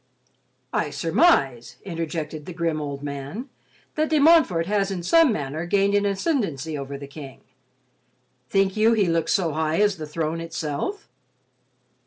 [0.73, 3.49] '""I surmise," interjected the grim, old man,
[3.93, 7.41] "that De Montfort has in some manner gained an ascendancy over the King.
[8.49, 11.07] Think you he looks so high as the throne itself?"